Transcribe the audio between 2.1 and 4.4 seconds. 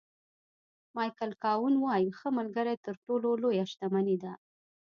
ښه ملګری تر ټولو لویه شتمني ده.